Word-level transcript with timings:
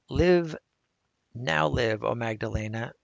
Live, 0.09 0.55
now 1.35 1.67
live, 1.67 2.03
O 2.03 2.15
Magdalena 2.15 2.93